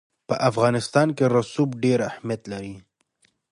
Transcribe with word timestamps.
په 0.27 0.35
افغانستان 0.49 1.07
کې 1.17 1.25
رسوب 1.35 1.69
ډېر 1.83 1.99
اهمیت 2.09 2.41
لري. 2.51 2.75